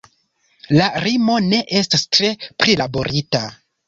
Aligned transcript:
La 0.77 0.85
rimo 1.03 1.35
ne 1.49 1.59
estas 1.81 2.05
tre 2.17 2.31
prilaborita. 2.65 3.43